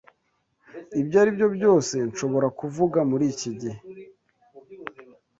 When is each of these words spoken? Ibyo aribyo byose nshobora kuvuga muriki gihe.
Ibyo 1.01 1.15
aribyo 1.21 1.47
byose 1.55 1.95
nshobora 2.09 2.47
kuvuga 2.59 2.99
muriki 3.09 3.49
gihe. 3.59 3.79